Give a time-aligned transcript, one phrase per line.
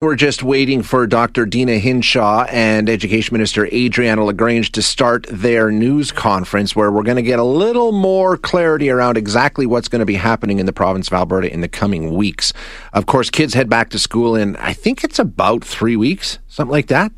[0.00, 1.44] We're just waiting for Dr.
[1.44, 7.16] Deena Hinshaw and Education Minister Adriana LaGrange to start their news conference where we're going
[7.16, 10.72] to get a little more clarity around exactly what's going to be happening in the
[10.72, 12.52] province of Alberta in the coming weeks.
[12.92, 16.70] Of course, kids head back to school in, I think it's about three weeks, something
[16.70, 17.10] like that.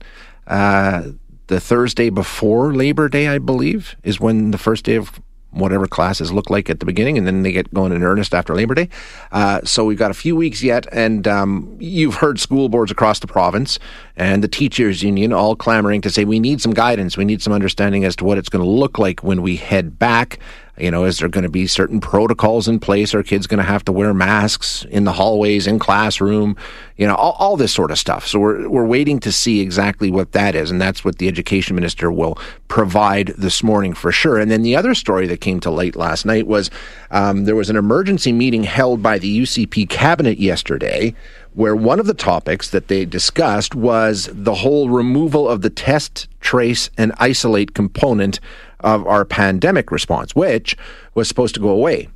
[0.47, 1.11] Uh,
[1.49, 5.21] the Thursday before Labor Day, I believe, is when the first day of
[5.51, 8.55] whatever classes look like at the beginning, and then they get going in earnest after
[8.55, 8.89] Labor Day.
[9.33, 13.19] Uh, so we've got a few weeks yet, and um, you've heard school boards across
[13.19, 13.79] the province
[14.17, 17.53] and the teachers union all clamoring to say we need some guidance, we need some
[17.53, 20.39] understanding as to what it's going to look like when we head back.
[20.81, 23.15] You know, is there going to be certain protocols in place?
[23.15, 26.57] Are kids going to have to wear masks in the hallways, in classroom?
[26.97, 28.27] You know, all, all, this sort of stuff.
[28.27, 31.75] So we're we're waiting to see exactly what that is, and that's what the education
[31.75, 34.39] minister will provide this morning for sure.
[34.39, 36.71] And then the other story that came to light last night was
[37.11, 41.15] um, there was an emergency meeting held by the UCP cabinet yesterday
[41.55, 46.29] where one of the topics that they discussed was the whole removal of the test,
[46.41, 48.41] trace, and isolate component
[48.81, 50.77] of our pandemic response, which
[51.15, 52.09] was supposed to go away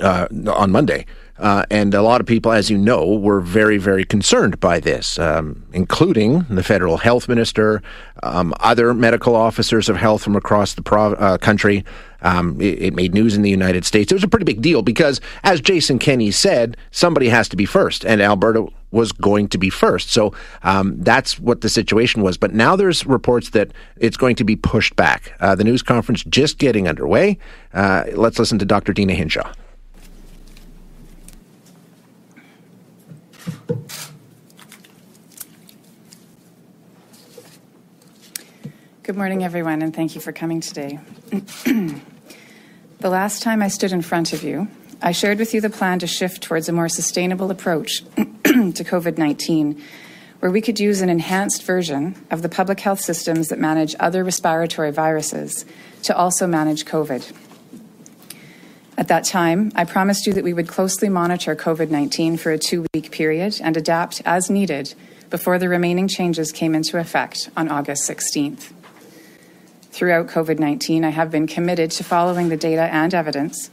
[0.00, 1.06] uh, on Monday.
[1.38, 5.18] Uh, and a lot of people, as you know, were very, very concerned by this,
[5.18, 7.82] um, including the federal health minister,
[8.22, 11.84] um, other medical officers of health from across the uh, country.
[12.22, 14.10] Um, it, it, made news in the United States.
[14.10, 17.66] It was a pretty big deal because, as Jason Kenney said, somebody has to be
[17.66, 20.10] first, and Alberta was going to be first.
[20.10, 22.38] So um, that's what the situation was.
[22.38, 25.34] But now there's reports that it's going to be pushed back.
[25.40, 27.38] Uh, the news conference just getting underway.
[27.74, 28.94] Uh, let's listen to Dr.
[28.94, 29.52] Deena Hinshaw.
[39.02, 40.98] Good morning, everyone, and thank you for coming today.
[41.30, 42.00] the
[43.00, 44.66] last time I stood in front of you,
[45.00, 48.32] I shared with you the plan to shift towards a more sustainable approach to
[48.84, 49.80] COVID 19,
[50.40, 54.24] where we could use an enhanced version of the public health systems that manage other
[54.24, 55.64] respiratory viruses
[56.02, 57.45] to also manage COVID.
[58.98, 62.58] At that time, I promised you that we would closely monitor COVID 19 for a
[62.58, 64.94] two week period and adapt as needed
[65.28, 68.72] before the remaining changes came into effect on August 16th.
[69.90, 73.70] Throughout COVID 19, I have been committed to following the data and evidence,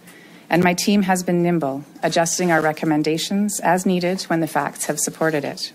[0.50, 5.00] and my team has been nimble, adjusting our recommendations as needed when the facts have
[5.00, 5.72] supported it.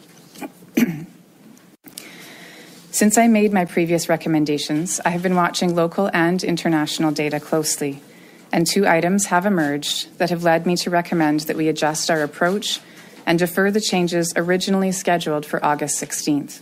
[2.91, 8.03] Since I made my previous recommendations, I have been watching local and international data closely,
[8.53, 12.23] and two items have emerged that have led me to recommend that we adjust our
[12.23, 12.81] approach
[13.27, 16.61] and defer the changes originally scheduled for August 16th.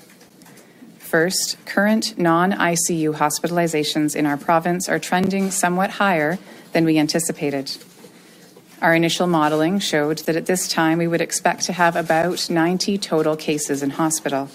[0.98, 6.38] First, current non ICU hospitalizations in our province are trending somewhat higher
[6.72, 7.76] than we anticipated.
[8.82, 12.98] Our initial modeling showed that at this time we would expect to have about 90
[12.98, 14.50] total cases in hospital.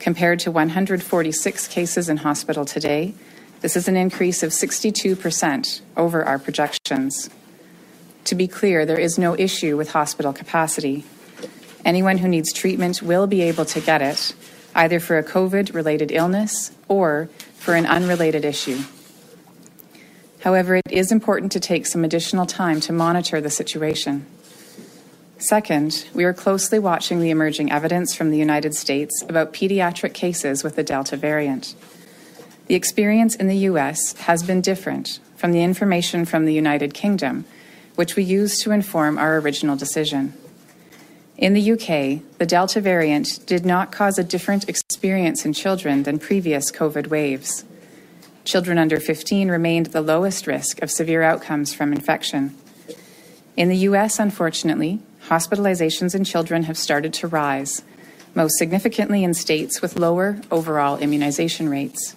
[0.00, 3.14] Compared to 146 cases in hospital today,
[3.60, 7.28] this is an increase of 62% over our projections.
[8.24, 11.04] To be clear, there is no issue with hospital capacity.
[11.84, 14.34] Anyone who needs treatment will be able to get it,
[14.74, 18.80] either for a COVID related illness or for an unrelated issue.
[20.40, 24.26] However, it is important to take some additional time to monitor the situation.
[25.38, 30.62] Second, we are closely watching the emerging evidence from the United States about pediatric cases
[30.62, 31.74] with the Delta variant.
[32.70, 37.44] The experience in the US has been different from the information from the United Kingdom,
[37.96, 40.34] which we used to inform our original decision.
[41.36, 46.20] In the UK, the Delta variant did not cause a different experience in children than
[46.20, 47.64] previous COVID waves.
[48.44, 52.54] Children under 15 remained the lowest risk of severe outcomes from infection.
[53.56, 57.82] In the US, unfortunately, hospitalizations in children have started to rise,
[58.36, 62.14] most significantly in states with lower overall immunization rates.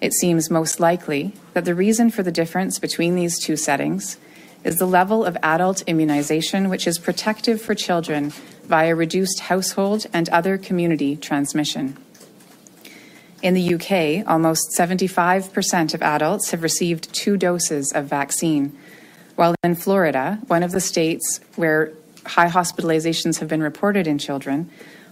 [0.00, 4.18] It seems most likely that the reason for the difference between these two settings
[4.62, 8.30] is the level of adult immunization, which is protective for children
[8.64, 11.96] via reduced household and other community transmission.
[13.42, 18.76] In the UK, almost 75% of adults have received two doses of vaccine,
[19.36, 21.92] while in Florida, one of the states where
[22.24, 24.68] high hospitalizations have been reported in children,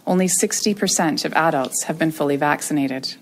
[0.07, 3.15] only 60% of adults have been fully vaccinated.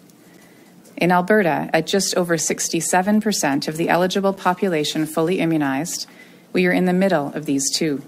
[0.96, 6.06] In Alberta, at just over 67% of the eligible population fully immunized,
[6.52, 8.02] we are in the middle of these two.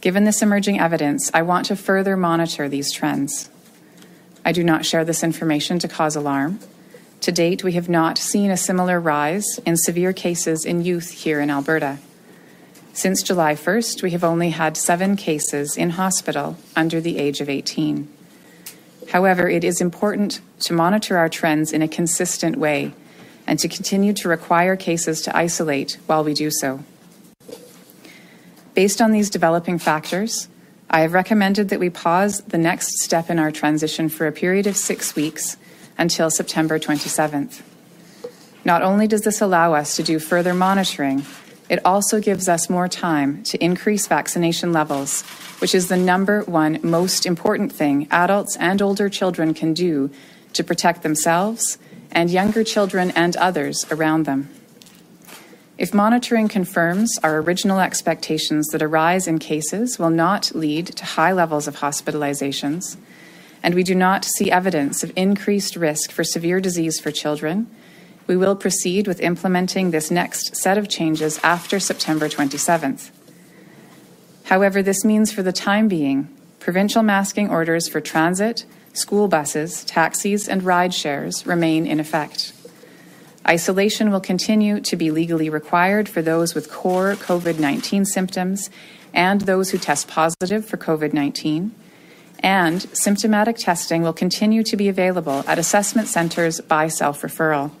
[0.00, 3.50] Given this emerging evidence, I want to further monitor these trends.
[4.44, 6.58] I do not share this information to cause alarm.
[7.20, 11.38] To date, we have not seen a similar rise in severe cases in youth here
[11.38, 11.98] in Alberta.
[12.94, 17.50] Since July 1st, we have only had seven cases in hospital under the age of
[17.50, 18.08] 18.
[19.10, 22.92] However, it is important to monitor our trends in a consistent way
[23.46, 26.84] and to continue to require cases to isolate while we do so.
[28.74, 30.48] Based on these developing factors,
[30.88, 34.68] I have recommended that we pause the next step in our transition for a period
[34.68, 35.56] of six weeks
[35.98, 37.62] until September 27th.
[38.64, 41.24] Not only does this allow us to do further monitoring,
[41.70, 45.22] it also gives us more time to increase vaccination levels,
[45.60, 50.10] which is the number one most important thing adults and older children can do
[50.52, 51.78] to protect themselves
[52.10, 54.50] and younger children and others around them.
[55.78, 61.04] If monitoring confirms our original expectations that a rise in cases will not lead to
[61.04, 62.96] high levels of hospitalizations,
[63.62, 67.70] and we do not see evidence of increased risk for severe disease for children,
[68.30, 73.10] we will proceed with implementing this next set of changes after September 27th.
[74.44, 76.28] However, this means for the time being,
[76.60, 82.52] provincial masking orders for transit, school buses, taxis, and ride shares remain in effect.
[83.48, 88.70] Isolation will continue to be legally required for those with core COVID 19 symptoms
[89.12, 91.74] and those who test positive for COVID 19.
[92.44, 97.72] And symptomatic testing will continue to be available at assessment centres by self referral.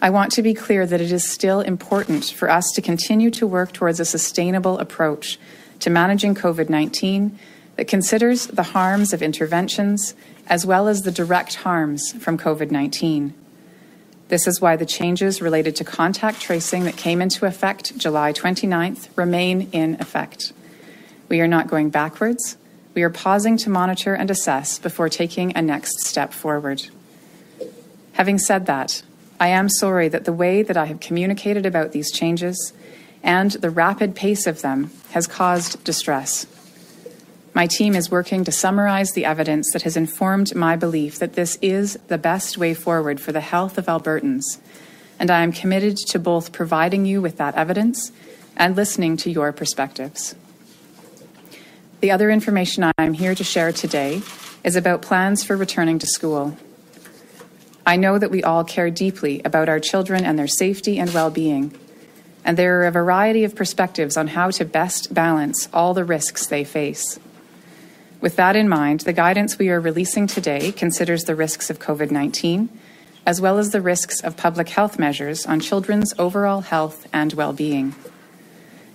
[0.00, 3.46] I want to be clear that it is still important for us to continue to
[3.46, 5.40] work towards a sustainable approach
[5.80, 7.36] to managing COVID 19
[7.76, 10.14] that considers the harms of interventions
[10.46, 13.34] as well as the direct harms from COVID 19.
[14.28, 19.08] This is why the changes related to contact tracing that came into effect July 29th
[19.16, 20.52] remain in effect.
[21.28, 22.56] We are not going backwards.
[22.94, 26.88] We are pausing to monitor and assess before taking a next step forward.
[28.12, 29.02] Having said that,
[29.40, 32.72] I am sorry that the way that I have communicated about these changes
[33.22, 36.46] and the rapid pace of them has caused distress.
[37.54, 41.58] My team is working to summarize the evidence that has informed my belief that this
[41.62, 44.58] is the best way forward for the health of Albertans,
[45.18, 48.12] and I am committed to both providing you with that evidence
[48.56, 50.34] and listening to your perspectives.
[52.00, 54.22] The other information I am here to share today
[54.62, 56.56] is about plans for returning to school.
[57.88, 61.30] I know that we all care deeply about our children and their safety and well
[61.30, 61.74] being,
[62.44, 66.46] and there are a variety of perspectives on how to best balance all the risks
[66.46, 67.18] they face.
[68.20, 72.10] With that in mind, the guidance we are releasing today considers the risks of COVID
[72.10, 72.68] 19,
[73.24, 77.54] as well as the risks of public health measures on children's overall health and well
[77.54, 77.94] being.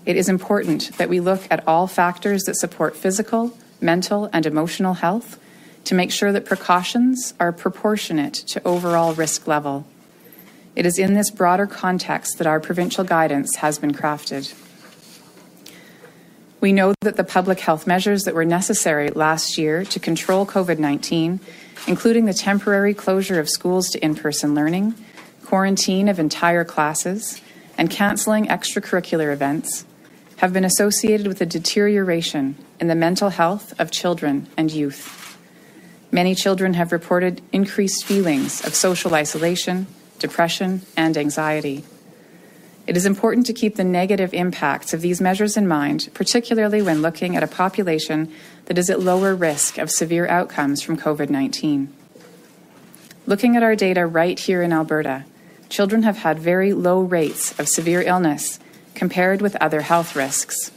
[0.05, 4.93] It is important that we look at all factors that support physical, mental, and emotional
[4.93, 5.39] health
[5.85, 9.85] to make sure that precautions are proportionate to overall risk level.
[10.75, 14.53] It is in this broader context that our provincial guidance has been crafted.
[16.61, 20.79] We know that the public health measures that were necessary last year to control COVID
[20.79, 21.41] 19,
[21.87, 24.95] including the temporary closure of schools to in person learning,
[25.43, 27.41] quarantine of entire classes,
[27.77, 29.85] and cancelling extracurricular events,
[30.37, 35.22] have been associated with a deterioration in the mental health of children and youth.
[36.13, 39.87] Many children have reported increased feelings of social isolation,
[40.19, 41.83] depression, and anxiety.
[42.85, 47.01] It is important to keep the negative impacts of these measures in mind, particularly when
[47.01, 48.31] looking at a population
[48.65, 51.91] that is at lower risk of severe outcomes from COVID 19.
[53.25, 55.25] Looking at our data right here in Alberta,
[55.67, 58.59] children have had very low rates of severe illness
[58.93, 60.69] compared with other health risks.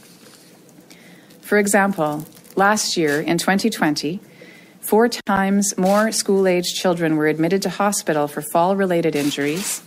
[1.41, 4.19] For example, last year in 2020,
[4.87, 9.81] four times more school aged children were admitted to hospital for fall related injuries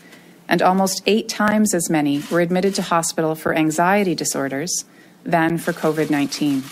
[0.46, 4.84] and almost eight times as many were admitted to hospital for anxiety disorders
[5.24, 6.62] than for COVID 19.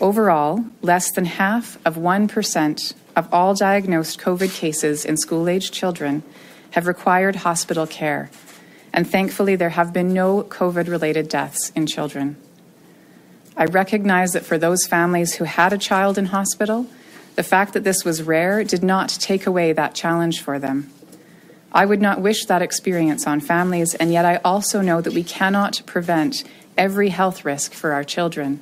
[0.00, 6.22] Overall, less than half of 1% of all diagnosed COVID cases in school aged children
[6.70, 8.30] have required hospital care,
[8.92, 12.36] and thankfully, there have been no COVID related deaths in children.
[13.56, 16.86] I recognize that for those families who had a child in hospital,
[17.38, 20.90] the fact that this was rare did not take away that challenge for them.
[21.70, 25.22] I would not wish that experience on families, and yet I also know that we
[25.22, 26.42] cannot prevent
[26.76, 28.58] every health risk for our children.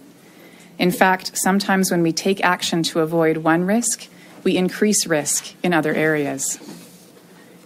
[0.78, 4.09] In fact, sometimes when we take action to avoid one risk,
[4.45, 6.59] we increase risk in other areas.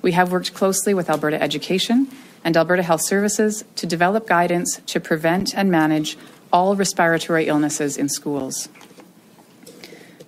[0.02, 2.06] We have worked closely with Alberta Education
[2.44, 6.16] and Alberta Health Services to develop guidance to prevent and manage
[6.52, 8.68] all respiratory illnesses in schools.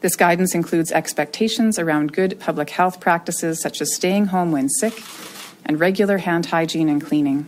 [0.02, 5.00] This guidance includes expectations around good public health practices such as staying home when sick
[5.64, 7.46] and regular hand hygiene and cleaning.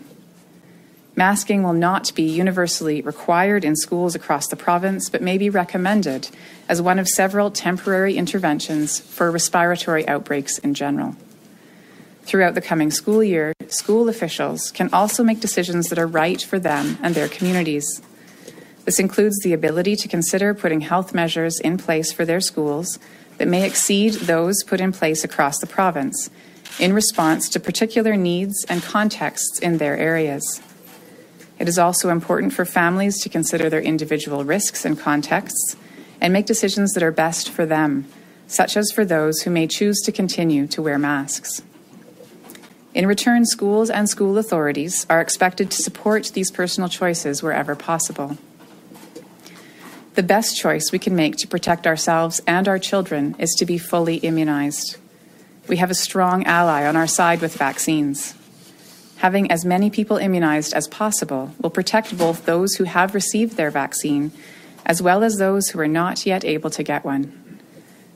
[1.17, 6.29] Masking will not be universally required in schools across the province, but may be recommended
[6.69, 11.17] as one of several temporary interventions for respiratory outbreaks in general.
[12.23, 16.61] Throughout the coming school year, school officials can also make decisions that are right for
[16.61, 18.01] them and their communities.
[18.85, 22.99] This includes the ability to consider putting health measures in place for their schools
[23.39, 26.31] that may exceed those put in place across the province
[26.79, 30.61] in response to particular needs and contexts in their areas.
[31.59, 35.77] It is also important for families to consider their individual risks and contexts
[36.21, 38.07] and make decisions that are best for them,
[38.47, 41.63] such as for those who may choose to continue to wear masks.
[42.93, 48.37] In return, schools and school authorities are expected to support these personal choices wherever possible.
[50.15, 53.79] The best choice we can make to protect ourselves and our children is to be
[53.79, 54.97] fully immunized.
[55.67, 58.37] We have a strong ally on our side with vaccines.
[59.17, 63.73] Having as many people immunized as possible will protect both those who have received their
[63.73, 64.31] vaccine
[64.87, 67.59] as well as those who are not yet able to get one.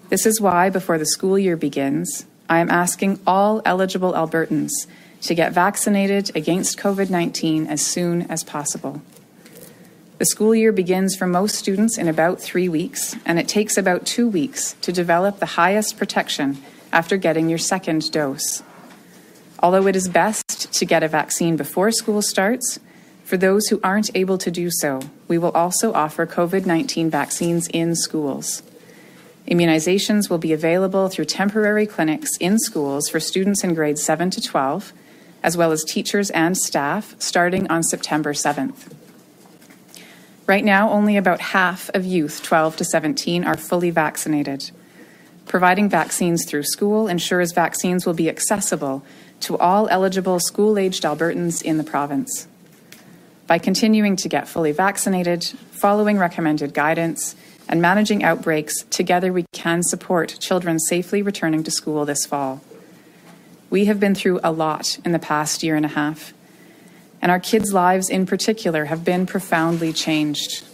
[0.09, 4.87] This is why, before the school year begins, I am asking all eligible Albertans
[5.23, 9.03] to get vaccinated against COVID 19 as soon as possible.
[10.19, 14.05] The school year begins for most students in about three weeks, and it takes about
[14.05, 16.61] two weeks to develop the highest protection
[16.93, 18.65] after getting your second dose.
[19.61, 22.81] Although it is best to get a vaccine before school starts,
[23.23, 27.69] for those who aren't able to do so, we will also offer COVID 19 vaccines
[27.69, 28.65] in schools.
[29.47, 34.43] Immunizations will be available through temporary clinics in schools for students in grades 7 to
[34.43, 34.93] 12,
[35.45, 38.98] as well as teachers and staff, starting on September 7th.
[40.49, 44.71] Right now, only about half of youth 12 to 17 are fully vaccinated.
[45.45, 49.05] Providing vaccines through school ensures vaccines will be accessible
[49.41, 52.49] to all eligible school aged Albertans in the province.
[53.47, 57.37] By continuing to get fully vaccinated, following recommended guidance,
[57.69, 62.63] and managing outbreaks, together we can support children safely returning to school this fall.
[63.69, 66.33] We have been through a lot in the past year and a half,
[67.21, 70.65] and our kids' lives in particular have been profoundly changed.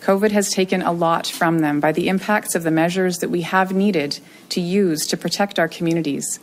[0.00, 3.42] COVID has taken a lot from them by the impacts of the measures that we
[3.42, 6.40] have needed to use to protect our communities.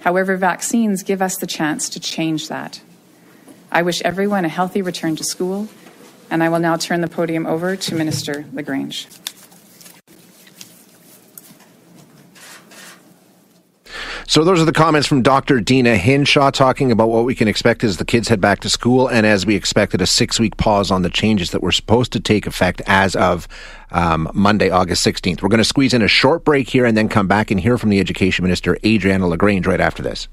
[0.00, 2.80] However, vaccines give us the chance to change that.
[3.72, 5.68] I wish everyone a healthy return to school,
[6.30, 9.08] and I will now turn the podium over to Minister LaGrange.
[14.30, 15.58] So those are the comments from Dr.
[15.58, 19.08] Deena Hinshaw talking about what we can expect as the kids head back to school
[19.08, 22.46] and as we expected a six-week pause on the changes that were supposed to take
[22.46, 23.48] effect as of
[23.90, 25.42] um, Monday, August 16th.
[25.42, 27.76] We're going to squeeze in a short break here and then come back and hear
[27.76, 30.28] from the Education Minister, Adriana LaGrange, right after this.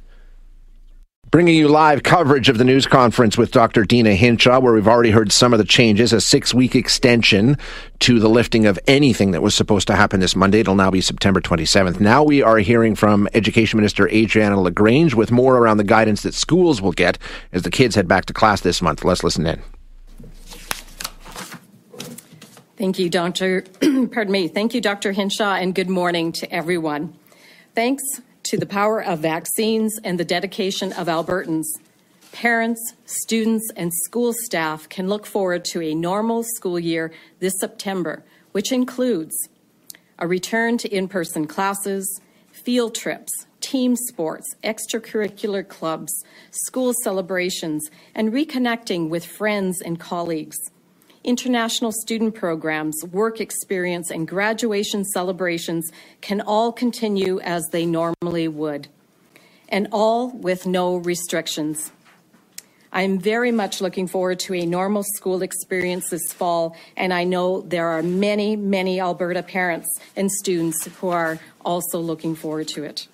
[1.29, 3.83] Bringing you live coverage of the news conference with Dr.
[3.83, 7.57] Deena Hinshaw, where we've already heard some of the changes, a six week extension
[7.99, 10.61] to the lifting of anything that was supposed to happen this Monday.
[10.61, 11.99] It'll now be September 27th.
[11.99, 16.33] Now we are hearing from Education Minister Adriana LaGrange with more around the guidance that
[16.33, 17.17] schools will get
[17.51, 19.03] as the kids head back to class this month.
[19.03, 19.61] Let's listen in.
[22.77, 23.61] Thank you, Dr.
[23.81, 24.47] Pardon me.
[24.47, 25.11] Thank you, Dr.
[25.11, 27.15] Hinshaw, and good morning to everyone.
[27.75, 28.03] Thanks
[28.47, 31.65] to the power of vaccines and the dedication of Albertans,
[32.31, 38.23] parents, students, and school staff can look forward to a normal school year this September,
[38.53, 39.35] which includes
[40.17, 48.31] a return to in person classes, field trips, team sports, extracurricular clubs, school celebrations, and
[48.31, 50.57] reconnecting with friends and colleagues
[51.23, 58.87] international student programs, work experience, and graduation celebrations can all continue as they normally would,
[59.69, 61.91] and all with no restrictions.
[62.91, 67.61] I'm very much looking forward to a normal school experience this fall, and I know
[67.61, 73.07] there are many, many Alberta parents and students who are also looking forward to it.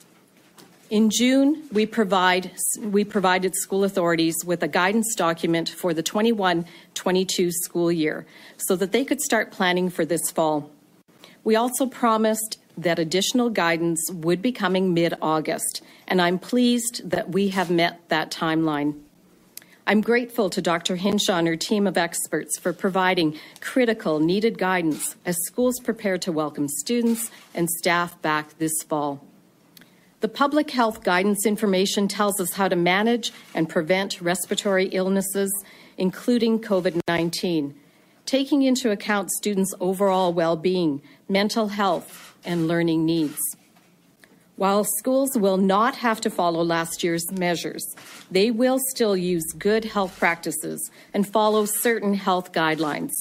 [0.93, 6.67] In June, we, provide, we provided school authorities with a guidance document for the 21
[6.93, 10.69] 22 school year so that they could start planning for this fall.
[11.43, 17.31] We also promised that additional guidance would be coming mid August, and I'm pleased that
[17.31, 18.93] we have met that timeline.
[19.87, 20.97] I'm grateful to Dr.
[20.97, 26.31] Hinshaw and her team of experts for providing critical, needed guidance as schools prepare to
[26.31, 29.25] welcome students and staff back this fall.
[30.23, 35.51] The public health guidance information tells us how to manage and prevent respiratory illnesses,
[35.97, 37.75] including COVID 19,
[38.25, 43.37] taking into account students' overall well being, mental health, and learning needs.
[44.55, 47.85] While schools will not have to follow last year's measures,
[48.31, 53.11] they will still use good health practices and follow certain health guidelines.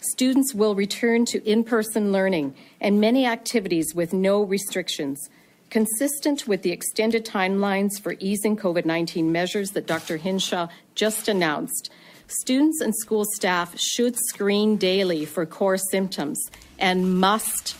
[0.00, 5.30] Students will return to in person learning and many activities with no restrictions,
[5.74, 10.18] consistent with the extended timelines for easing COVID 19 measures that Dr.
[10.18, 11.90] Hinshaw just announced.
[12.28, 16.40] Students and school staff should screen daily for core symptoms
[16.78, 17.76] and must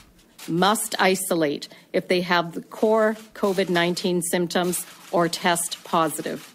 [0.49, 6.53] must isolate if they have the core COVID 19 symptoms or test positive.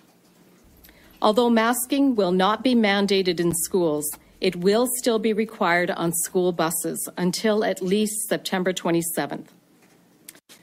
[1.22, 6.52] Although masking will not be mandated in schools, it will still be required on school
[6.52, 9.48] buses until at least September 27th.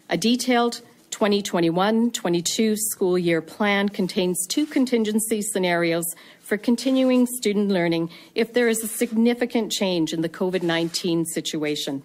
[0.08, 6.04] A detailed 2021 22 school year plan contains two contingency scenarios
[6.40, 12.04] for continuing student learning if there is a significant change in the COVID 19 situation.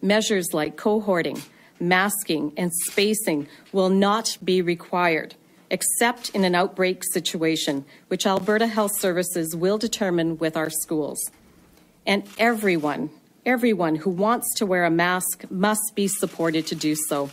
[0.00, 1.42] Measures like cohorting,
[1.78, 5.34] masking, and spacing will not be required,
[5.70, 11.18] except in an outbreak situation, which Alberta Health Services will determine with our schools.
[12.06, 13.10] And everyone,
[13.46, 17.30] everyone who wants to wear a mask must be supported to do so.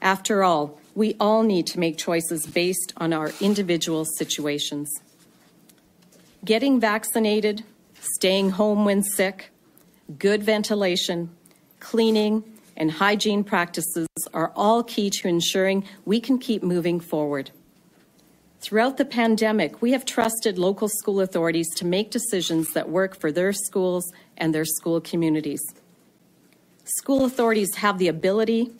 [0.00, 4.88] After all, we all need to make choices based on our individual situations.
[6.44, 7.64] Getting vaccinated,
[8.00, 9.50] staying home when sick,
[10.16, 11.30] good ventilation,
[11.80, 12.44] cleaning,
[12.76, 17.50] and hygiene practices are all key to ensuring we can keep moving forward.
[18.60, 23.32] Throughout the pandemic, we have trusted local school authorities to make decisions that work for
[23.32, 25.62] their schools and their school communities.
[26.84, 28.70] School authorities have the ability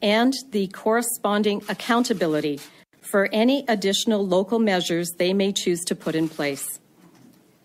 [0.00, 2.60] and the corresponding accountability
[3.00, 6.78] for any additional local measures they may choose to put in place.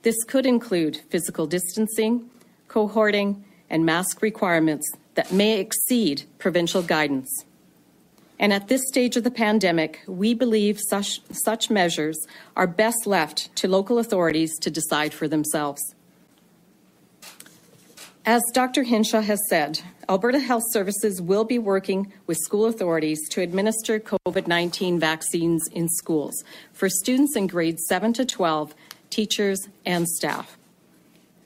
[0.01, 2.29] This could include physical distancing,
[2.67, 7.45] cohorting, and mask requirements that may exceed provincial guidance.
[8.39, 12.17] And at this stage of the pandemic, we believe such, such measures
[12.55, 15.81] are best left to local authorities to decide for themselves.
[18.25, 18.83] As Dr.
[18.83, 24.47] Hinshaw has said, Alberta Health Services will be working with school authorities to administer COVID
[24.47, 28.73] 19 vaccines in schools for students in grades 7 to 12,
[29.09, 30.57] teachers, and staff.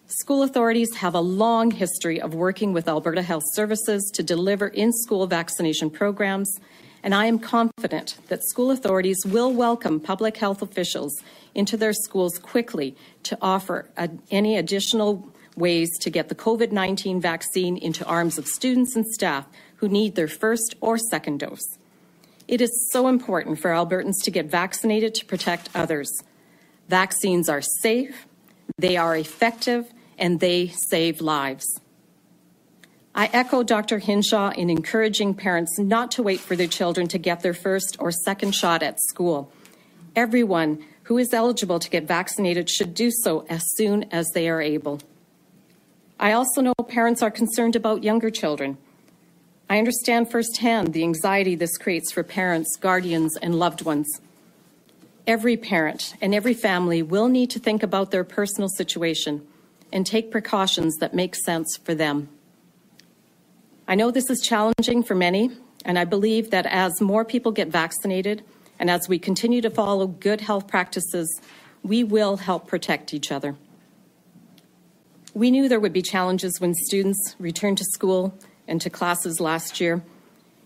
[0.06, 4.94] School authorities have a long history of working with Alberta Health Services to deliver in
[4.94, 6.60] school vaccination programs,
[7.02, 11.24] and I am confident that school authorities will welcome public health officials
[11.56, 13.90] into their schools quickly to offer
[14.30, 19.46] any additional ways to get the COVID 19 vaccine into arms of students and staff
[19.78, 21.78] who need their first or second dose.
[22.48, 26.10] It is so important for Albertans to get vaccinated to protect others.
[26.88, 28.26] Vaccines are safe,
[28.78, 31.82] they are effective, and they save lives.
[33.14, 33.98] I echo Dr.
[33.98, 38.12] Hinshaw in encouraging parents not to wait for their children to get their first or
[38.12, 39.52] second shot at school.
[40.16, 44.62] Everyone who is eligible to get vaccinated should do so as soon as they are
[44.62, 45.00] able.
[46.20, 48.78] I also know parents are concerned about younger children.
[49.70, 54.08] I understand firsthand the anxiety this creates for parents, guardians, and loved ones.
[55.28, 59.46] Every parent and every family will need to think about their personal situation
[59.92, 62.30] and take precautions that make sense for them.
[63.88, 65.52] I know this is challenging for many,
[65.86, 68.44] and I believe that as more people get vaccinated
[68.80, 71.42] and as we continue to follow good health practices,
[71.84, 73.56] we will help protect each other.
[75.38, 78.34] We knew there would be challenges when students returned to school
[78.68, 80.02] and to classes last year,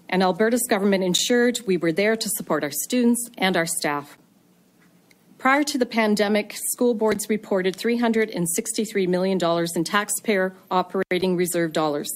[0.07, 4.17] and Alberta's government ensured we were there to support our students and our staff.
[5.37, 9.37] Prior to the pandemic, school boards reported $363 million
[9.75, 12.09] in taxpayer operating reserve dollars.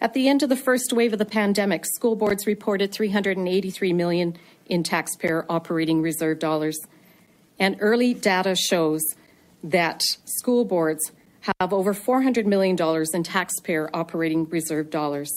[0.00, 4.36] At the end of the first wave of the pandemic, school boards reported 383 million
[4.66, 6.78] in taxpayer operating reserve dollars.
[7.58, 9.02] And early data shows
[9.64, 11.10] that school boards
[11.42, 12.76] have over $400 million
[13.14, 15.30] in taxpayer operating reserve dollars.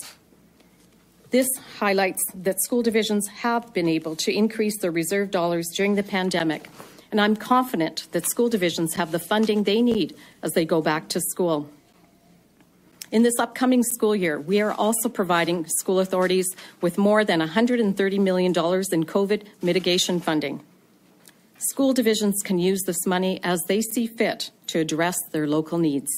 [1.32, 1.48] This
[1.80, 6.70] highlights that school divisions have been able to increase their reserve dollars during the pandemic
[7.16, 11.08] and I'm confident that school divisions have the funding they need as they go back
[11.10, 11.70] to school.
[13.10, 16.46] In this upcoming school year, we are also providing school authorities
[16.82, 20.62] with more than $130 million in COVID mitigation funding.
[21.58, 26.12] School divisions can use this money as they see fit to address their local needs.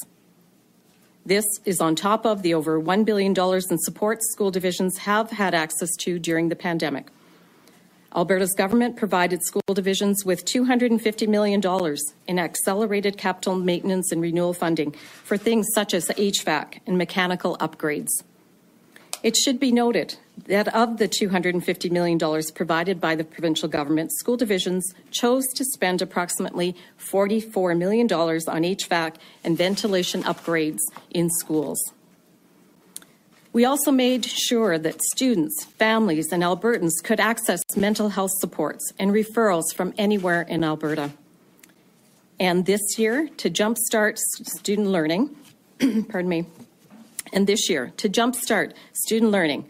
[1.24, 5.54] This is on top of the over $1 billion in support school divisions have had
[5.54, 7.06] access to during the pandemic.
[8.16, 11.62] Alberta's government provided school divisions with $250 million
[12.26, 14.90] in accelerated capital maintenance and renewal funding
[15.22, 18.08] for things such as HVAC and mechanical upgrades.
[19.22, 22.18] It should be noted that of the $250 million
[22.54, 29.16] provided by the provincial government, school divisions chose to spend approximately $44 million on HVAC
[29.42, 30.78] and ventilation upgrades
[31.10, 31.92] in schools.
[33.52, 39.10] We also made sure that students, families, and Albertans could access mental health supports and
[39.10, 41.10] referrals from anywhere in Alberta.
[42.38, 45.34] And this year, to jumpstart student learning,
[46.08, 46.46] pardon me,
[47.32, 49.68] and this year, to jumpstart student learning,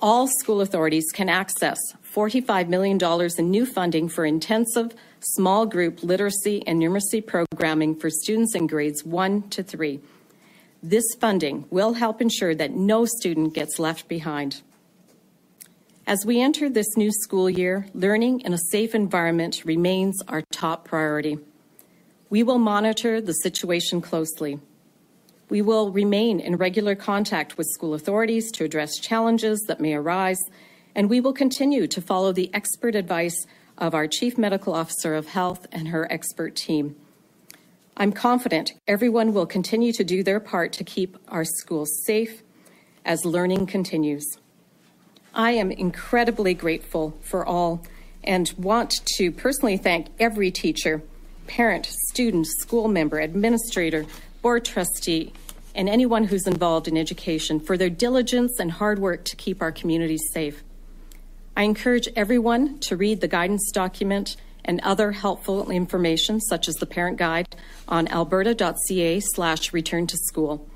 [0.00, 1.78] all school authorities can access
[2.14, 2.98] $45 million
[3.38, 9.04] in new funding for intensive small group literacy and numeracy programming for students in grades
[9.04, 10.00] 1 to 3.
[10.82, 14.62] This funding will help ensure that no student gets left behind.
[16.06, 20.86] As we enter this new school year, learning in a safe environment remains our top
[20.86, 21.38] priority.
[22.30, 24.58] We will monitor the situation closely.
[25.50, 30.38] We will remain in regular contact with school authorities to address challenges that may arise,
[30.94, 35.26] and we will continue to follow the expert advice of our Chief Medical Officer of
[35.26, 36.94] Health and her expert team.
[37.96, 42.44] I'm confident everyone will continue to do their part to keep our schools safe
[43.04, 44.24] as learning continues.
[45.34, 47.84] I am incredibly grateful for all
[48.22, 51.02] and want to personally thank every teacher,
[51.48, 54.06] parent, student, school member, administrator,
[54.42, 55.32] board trustee,
[55.74, 59.72] and anyone who's involved in education for their diligence and hard work to keep our
[59.72, 60.62] communities safe.
[61.56, 66.86] I encourage everyone to read the guidance document and other helpful information, such as the
[66.86, 67.56] parent guide,
[67.88, 70.66] on alberta.ca slash return to school.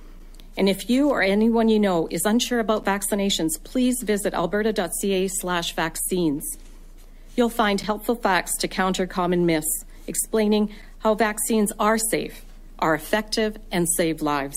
[0.57, 5.75] And if you or anyone you know is unsure about vaccinations, please visit alberta.ca slash
[5.75, 6.59] vaccines.
[7.37, 12.45] You'll find helpful facts to counter common myths, explaining how vaccines are safe,
[12.79, 14.57] are effective, and save lives.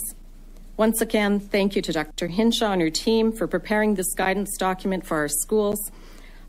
[0.77, 2.27] Once again, thank you to Dr.
[2.27, 5.91] Hinshaw and her team for preparing this guidance document for our schools.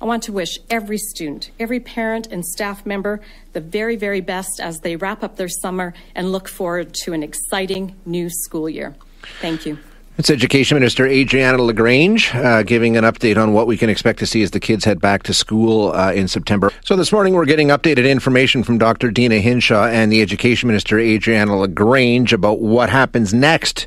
[0.02, 3.22] I want to wish every student, every parent, and staff member
[3.54, 7.22] the very, very best as they wrap up their summer and look forward to an
[7.22, 8.94] exciting new school year.
[9.40, 9.78] Thank you.
[10.18, 14.26] It's Education Minister Adriana LaGrange uh, giving an update on what we can expect to
[14.26, 16.70] see as the kids head back to school uh, in September.
[16.84, 19.10] So this morning we're getting updated information from Dr.
[19.10, 23.86] Deena Hinshaw and the Education Minister Adriana LaGrange about what happens next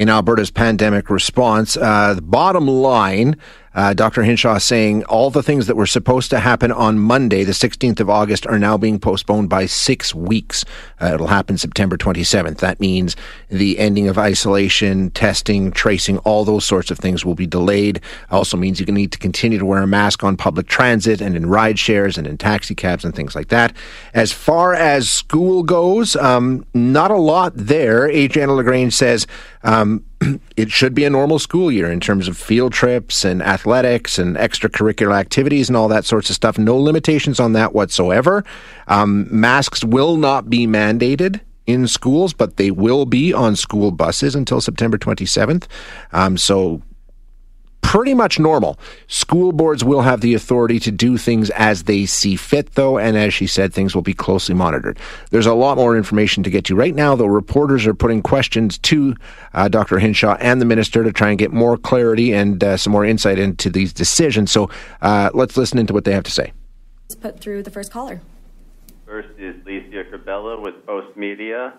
[0.00, 1.76] in Alberta's pandemic response.
[1.76, 3.36] Uh, the bottom line
[3.72, 4.22] uh, Dr.
[4.22, 8.10] Hinshaw saying all the things that were supposed to happen on Monday, the 16th of
[8.10, 10.64] August, are now being postponed by six weeks.
[11.00, 12.58] Uh, it'll happen September 27th.
[12.58, 13.14] That means
[13.48, 18.00] the ending of isolation, testing, tracing, all those sorts of things will be delayed.
[18.30, 21.20] Also means you're going to need to continue to wear a mask on public transit
[21.20, 23.72] and in ride shares and in taxi cabs and things like that.
[24.14, 28.10] As far as school goes, um, not a lot there.
[28.10, 29.28] Adriana LaGrange says
[29.62, 30.04] um,
[30.56, 34.36] it should be a normal school year in terms of field trips and athletics and
[34.36, 36.58] extracurricular activities and all that sorts of stuff.
[36.58, 38.44] No limitations on that whatsoever.
[38.88, 44.34] Um, masks will not be mandated in schools, but they will be on school buses
[44.34, 45.66] until September 27th.
[46.12, 46.82] Um, so
[47.82, 48.78] pretty much normal.
[49.08, 53.16] School boards will have the authority to do things as they see fit, though, and
[53.16, 54.98] as she said, things will be closely monitored.
[55.30, 56.74] There's a lot more information to get to.
[56.74, 59.14] Right now, though, reporters are putting questions to
[59.54, 59.98] uh, Dr.
[59.98, 63.38] Hinshaw and the minister to try and get more clarity and uh, some more insight
[63.38, 64.52] into these decisions.
[64.52, 64.70] So
[65.02, 66.52] uh, let's listen into what they have to say.
[67.08, 68.20] Let's put through the first caller.
[69.04, 71.72] First is Licia Corbella with Postmedia.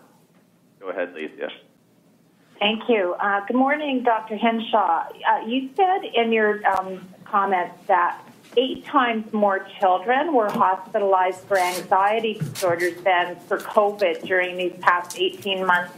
[0.82, 1.50] Go ahead, Licia.
[2.62, 3.16] Thank you.
[3.20, 4.38] Uh, good morning, Dr.
[4.38, 5.08] Henshaw.
[5.28, 8.22] Uh, you said in your um, comments that
[8.56, 15.18] eight times more children were hospitalized for anxiety disorders than for COVID during these past
[15.18, 15.96] 18 months.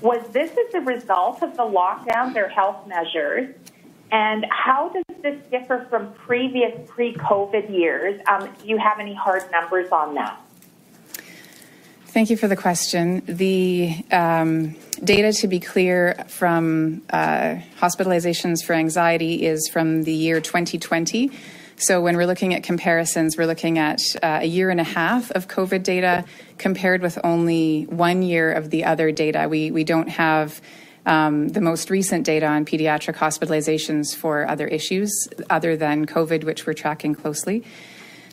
[0.00, 3.54] Was this as a result of the lockdown, their health measures?
[4.10, 8.20] And how does this differ from previous pre COVID years?
[8.28, 10.40] Um, do you have any hard numbers on that?
[12.12, 13.22] Thank you for the question.
[13.24, 20.38] The um, data, to be clear, from uh, hospitalizations for anxiety is from the year
[20.42, 21.30] 2020.
[21.76, 25.30] So when we're looking at comparisons, we're looking at uh, a year and a half
[25.30, 26.26] of COVID data
[26.58, 29.48] compared with only one year of the other data.
[29.48, 30.60] We we don't have
[31.06, 35.10] um, the most recent data on pediatric hospitalizations for other issues
[35.48, 37.64] other than COVID, which we're tracking closely.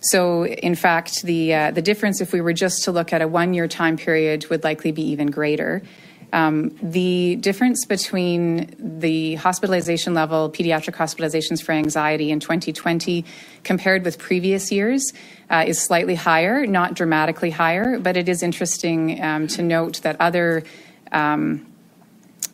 [0.01, 3.27] So, in fact, the uh, the difference, if we were just to look at a
[3.27, 5.81] one year time period, would likely be even greater.
[6.31, 13.25] Um, the difference between the hospitalization level, pediatric hospitalizations for anxiety in 2020
[13.63, 15.11] compared with previous years
[15.49, 20.17] uh, is slightly higher, not dramatically higher, but it is interesting um, to note that
[20.19, 20.63] other
[21.11, 21.65] um,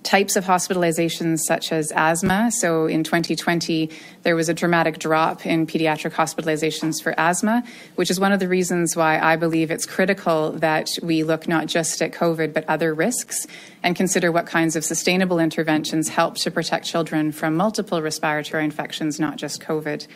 [0.05, 2.51] types of hospitalizations such as asthma.
[2.51, 3.89] So in 2020,
[4.21, 7.63] there was a dramatic drop in pediatric hospitalizations for asthma,
[7.95, 11.65] which is one of the reasons why I believe it's critical that we look not
[11.65, 13.47] just at COVID but other risks
[13.83, 19.19] and consider what kinds of sustainable interventions help to protect children from multiple respiratory infections,
[19.19, 20.07] not just COVID.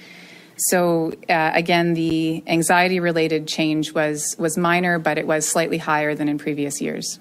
[0.57, 6.27] So uh, again, the anxiety-related change was was minor, but it was slightly higher than
[6.27, 7.19] in previous years.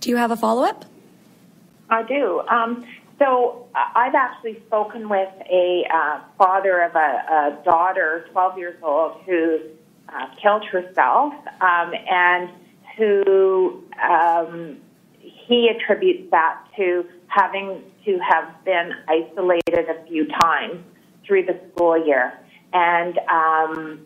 [0.00, 0.84] Do you have a follow-up?
[1.90, 2.40] I do.
[2.48, 2.86] Um,
[3.18, 8.76] so uh, I've actually spoken with a uh, father of a, a, daughter, 12 years
[8.82, 9.58] old, who
[10.08, 12.50] uh, killed herself, um, and
[12.96, 14.78] who um,
[15.20, 20.82] he attributes that to having to have been isolated a few times
[21.26, 22.38] through the school year.
[22.72, 24.00] And um,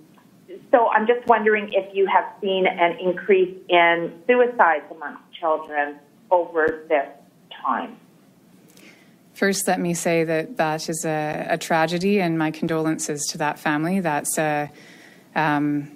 [0.70, 5.96] so I'm just wondering if you have seen an increase in suicides amongst children
[6.30, 7.06] over this
[7.64, 7.96] time.
[9.34, 13.58] First, let me say that that is a, a tragedy, and my condolences to that
[13.58, 14.00] family.
[14.00, 14.70] That's a
[15.34, 15.90] um,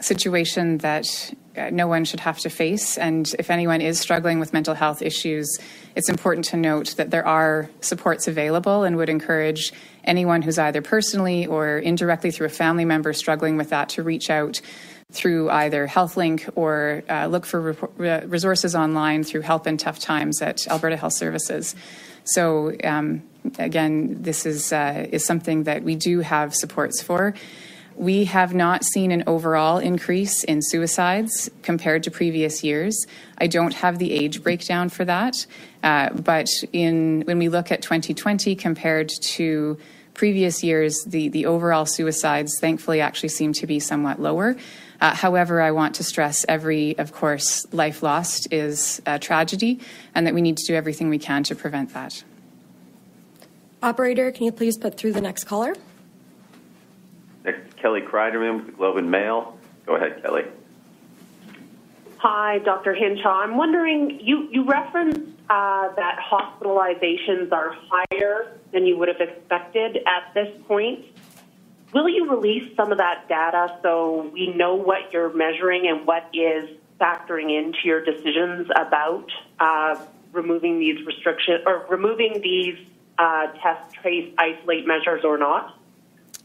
[0.00, 2.98] situation that uh, no one should have to face.
[2.98, 5.48] And if anyone is struggling with mental health issues,
[5.94, 9.72] it's important to note that there are supports available and would encourage
[10.04, 14.30] anyone who's either personally or indirectly through a family member struggling with that to reach
[14.30, 14.60] out
[15.12, 20.42] through either HealthLink or uh, look for re- resources online through Help in Tough Times
[20.42, 21.74] at Alberta Health Services.
[22.24, 23.22] So um,
[23.58, 27.34] again, this is uh, is something that we do have supports for.
[27.94, 33.06] We have not seen an overall increase in suicides compared to previous years.
[33.36, 35.46] I don't have the age breakdown for that,
[35.82, 39.78] uh, but in when we look at 2020 compared to
[40.14, 44.56] previous years, the, the overall suicides thankfully actually seem to be somewhat lower.
[45.02, 49.80] Uh, however, I want to stress every, of course, life lost is a tragedy,
[50.14, 52.22] and that we need to do everything we can to prevent that.
[53.82, 55.74] Operator, can you please put through the next caller?
[57.44, 59.58] Next, Kelly Cryderman with the Globe and Mail.
[59.86, 60.44] Go ahead, Kelly.
[62.18, 62.94] Hi, Dr.
[62.94, 63.42] Hinshaw.
[63.42, 65.18] I'm wondering, you, you referenced
[65.50, 71.04] uh, that hospitalizations are higher than you would have expected at this point.
[71.92, 76.28] Will you release some of that data so we know what you're measuring and what
[76.32, 79.26] is factoring into your decisions about
[79.60, 80.00] uh,
[80.32, 82.78] removing these restrictions or removing these
[83.18, 85.78] uh, test, trace, isolate measures or not?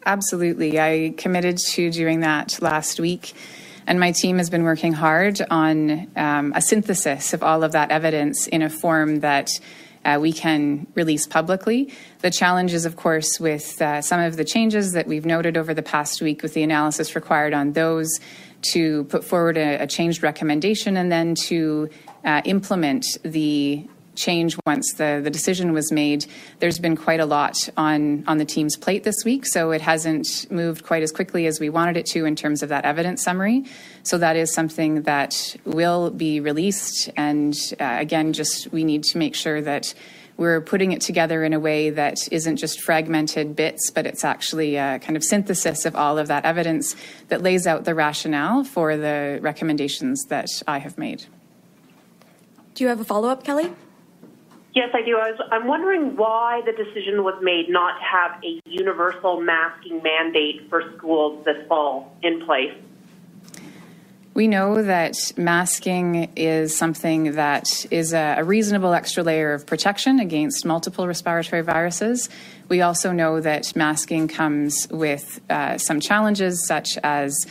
[0.05, 0.79] Absolutely.
[0.79, 3.33] I committed to doing that last week.
[3.85, 7.89] And my team has been working hard on um, a synthesis of all of that
[7.89, 9.49] evidence in a form that
[10.07, 11.93] uh, we can release publicly.
[12.19, 15.73] The challenge is, of course, with uh, some of the changes that we've noted over
[15.73, 18.09] the past week with the analysis required on those
[18.73, 21.89] to put forward a, a changed recommendation and then to
[22.23, 23.85] uh, implement the
[24.17, 26.25] change once the, the decision was made.
[26.59, 30.49] There's been quite a lot on, on the team's plate this week, so it hasn't
[30.51, 33.65] moved quite as quickly as we wanted it to in terms of that evidence summary.
[34.03, 37.09] So that is something that will be released.
[37.15, 39.93] And uh, again, just we need to make sure that
[40.37, 44.75] we're putting it together in a way that isn't just fragmented bits, but it's actually
[44.75, 46.95] a kind of synthesis of all of that evidence
[47.29, 51.25] that lays out the rationale for the recommendations that I have made.
[52.75, 53.73] Do you have a follow up, Kelly?
[54.77, 55.17] Yes, I do.
[55.17, 60.03] I was, I'm wondering why the decision was made not to have a universal masking
[60.03, 62.75] mandate for schools this fall in place.
[64.35, 70.19] We know that masking is something that is a, a, reasonable extra layer of protection
[70.19, 72.29] against multiple respiratory viruses.
[72.69, 77.47] We also know that masking comes with uh, some challenges, such as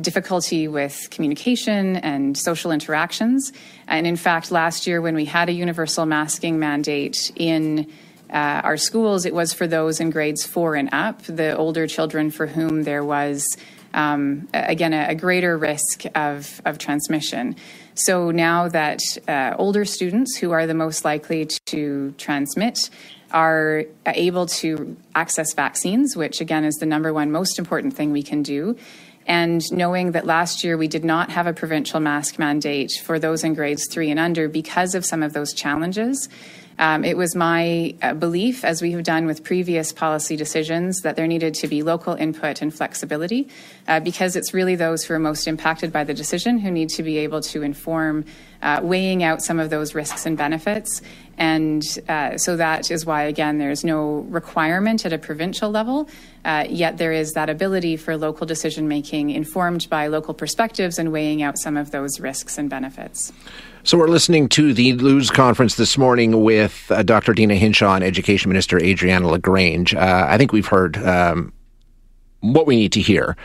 [0.00, 3.52] difficulty with communication and social interactions.
[3.86, 7.90] And in fact, last year when we had a universal masking mandate in
[8.30, 12.30] uh, our schools, it was for those in grades four and up, the older children
[12.30, 13.46] for whom there was,
[13.94, 17.56] um, again, a, a, greater risk of, of transmission.
[17.94, 22.90] So now that uh, older students who are the most likely to transmit
[23.32, 28.22] are able to access vaccines, which again is the number one most important thing we
[28.22, 28.76] can do,
[29.26, 33.44] and knowing that last year we did not have a provincial mask mandate for those
[33.44, 36.28] in grades three and under because of some of those challenges,
[36.78, 41.16] Um, it was my uh, belief, as we have done with previous policy decisions, that
[41.16, 43.48] there needed to be local input and flexibility
[43.88, 47.02] uh, because it's really those who are most impacted by the decision who need to
[47.02, 48.24] be able to inform
[48.60, 51.00] uh, weighing out some of those risks and benefits.
[51.38, 56.08] And uh, so that is why, again, there's no requirement at a provincial level,
[56.46, 61.10] uh, yet there is that ability for local decision making informed by local perspectives and
[61.10, 63.32] weighing out some of those risks and benefits.
[63.82, 67.34] So we're listening to the News Conference this morning with uh, Dr.
[67.34, 69.94] Deena Hinshaw and Education Minister Adriana LaGrange.
[69.94, 71.52] Uh, I think we've heard um,
[72.40, 73.36] what we need to hear